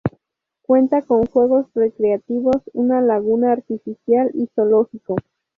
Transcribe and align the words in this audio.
Cuenta 0.63 1.03
con 1.03 1.27
juegos 1.27 1.67
recreativos, 1.75 2.55
una 2.73 3.01
laguna 3.01 3.51
artificial 3.51 4.31
y 4.33 4.47
zoológico. 4.47 5.15